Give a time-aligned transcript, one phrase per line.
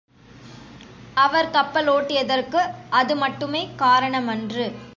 [1.15, 2.61] அவர் கப்பலோட்டியதற்கு
[2.89, 4.65] அது மட்டுமே காரணமன்று.